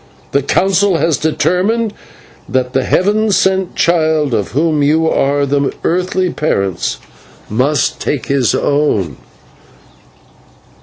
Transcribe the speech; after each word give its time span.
The 0.31 0.41
Council 0.41 0.97
has 0.97 1.17
determined 1.19 1.93
that 2.49 2.73
the 2.73 2.83
heaven 2.85 3.31
sent 3.31 3.75
child, 3.75 4.33
of 4.33 4.53
whom 4.53 4.81
you 4.81 5.07
are 5.07 5.45
the 5.45 5.71
earthly 5.83 6.31
parents, 6.33 6.97
must 7.51 7.99
take 8.01 8.25
his 8.25 8.55
own." 8.55 9.17